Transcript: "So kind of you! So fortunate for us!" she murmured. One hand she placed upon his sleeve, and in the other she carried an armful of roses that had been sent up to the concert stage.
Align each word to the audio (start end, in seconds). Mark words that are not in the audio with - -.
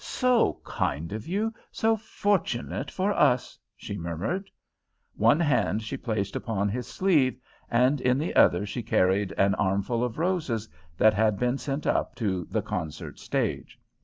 "So 0.03 0.59
kind 0.65 1.11
of 1.11 1.27
you! 1.27 1.53
So 1.71 1.95
fortunate 1.95 2.89
for 2.89 3.13
us!" 3.13 3.59
she 3.77 3.99
murmured. 3.99 4.49
One 5.13 5.39
hand 5.39 5.83
she 5.83 5.95
placed 5.95 6.35
upon 6.35 6.69
his 6.69 6.87
sleeve, 6.87 7.37
and 7.69 8.01
in 8.01 8.17
the 8.17 8.35
other 8.35 8.65
she 8.65 8.81
carried 8.81 9.31
an 9.33 9.53
armful 9.53 10.03
of 10.03 10.17
roses 10.17 10.67
that 10.97 11.13
had 11.13 11.37
been 11.37 11.59
sent 11.59 11.85
up 11.85 12.15
to 12.15 12.45
the 12.45 12.63
concert 12.63 13.19
stage. 13.19 13.79